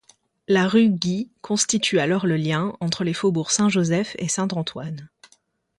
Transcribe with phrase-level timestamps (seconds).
[0.47, 5.07] La rue Guy constitue alors le lien entre les faubourgs Saint-Joseph et Saint-Antoine.